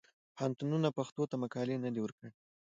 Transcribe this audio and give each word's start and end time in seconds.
پوهنتونونه 0.35 0.89
پښتو 0.97 1.23
ته 1.29 1.35
مقاله 1.43 1.75
نه 1.83 1.89
ده 1.95 1.99
ورکړې. 2.01 2.29